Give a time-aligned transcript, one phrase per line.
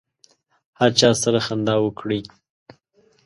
[0.79, 2.21] هر چا سره خندا وکړئ.